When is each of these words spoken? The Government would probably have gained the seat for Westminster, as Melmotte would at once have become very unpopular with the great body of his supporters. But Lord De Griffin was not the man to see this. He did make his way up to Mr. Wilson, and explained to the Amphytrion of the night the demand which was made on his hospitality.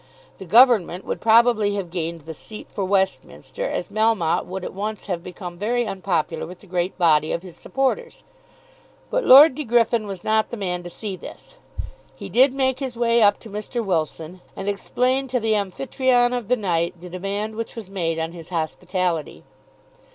The 0.39 0.45
Government 0.47 1.05
would 1.05 1.21
probably 1.21 1.75
have 1.75 1.91
gained 1.91 2.21
the 2.21 2.33
seat 2.33 2.67
for 2.71 2.83
Westminster, 2.83 3.69
as 3.69 3.89
Melmotte 3.89 4.45
would 4.47 4.65
at 4.65 4.73
once 4.73 5.05
have 5.05 5.23
become 5.23 5.59
very 5.59 5.85
unpopular 5.85 6.47
with 6.47 6.61
the 6.61 6.65
great 6.65 6.97
body 6.97 7.31
of 7.31 7.43
his 7.43 7.55
supporters. 7.55 8.23
But 9.11 9.23
Lord 9.25 9.53
De 9.53 9.63
Griffin 9.63 10.07
was 10.07 10.23
not 10.23 10.49
the 10.49 10.57
man 10.57 10.81
to 10.81 10.89
see 10.89 11.15
this. 11.15 11.57
He 12.15 12.29
did 12.29 12.51
make 12.51 12.79
his 12.79 12.97
way 12.97 13.21
up 13.21 13.39
to 13.41 13.49
Mr. 13.51 13.85
Wilson, 13.85 14.41
and 14.55 14.67
explained 14.67 15.29
to 15.29 15.39
the 15.39 15.53
Amphytrion 15.53 16.33
of 16.35 16.47
the 16.47 16.57
night 16.57 16.95
the 16.99 17.07
demand 17.07 17.53
which 17.55 17.75
was 17.75 17.87
made 17.87 18.17
on 18.17 18.31
his 18.31 18.49
hospitality. 18.49 19.43